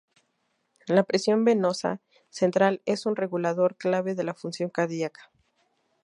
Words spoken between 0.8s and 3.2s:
La presión venosa central es un